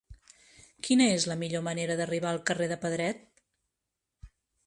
[0.87, 3.21] Quina és la millor manera d'arribar al carrer de Pedret?